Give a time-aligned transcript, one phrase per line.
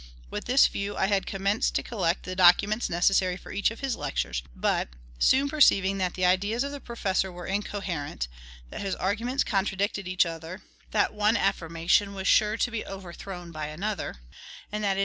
[0.31, 3.95] With this view, I had commenced to collect the documents necessary for each of his
[3.95, 4.89] lectures, but,
[5.19, 8.27] soon perceiving that the ideas of the professor were incoherent,
[8.71, 13.67] that his arguments contradicted each other, that one affirmation was sure to be overthrown by
[13.67, 14.15] another,
[14.71, 14.99] and that in M.